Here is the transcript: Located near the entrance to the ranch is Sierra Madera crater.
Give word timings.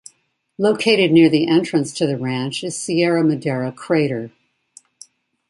Located 0.57 1.11
near 1.11 1.29
the 1.29 1.47
entrance 1.47 1.93
to 1.93 2.07
the 2.07 2.17
ranch 2.17 2.63
is 2.63 2.75
Sierra 2.75 3.23
Madera 3.23 3.71
crater. 3.71 4.31